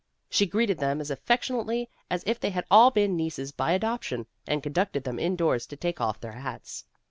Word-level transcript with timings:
She 0.31 0.47
greeted 0.47 0.79
them 0.79 0.99
as 0.99 1.11
affectionately 1.11 1.87
as 2.09 2.23
if 2.25 2.39
they 2.39 2.49
had 2.49 2.65
all 2.71 2.89
been 2.89 3.15
nieces 3.15 3.51
by 3.51 3.73
adoption, 3.73 4.25
and 4.47 4.63
conducted 4.63 5.03
them 5.03 5.19
indoors 5.19 5.67
to 5.67 5.75
take 5.75 6.01
off 6.01 6.19
their 6.19 6.31
hats. 6.31 6.85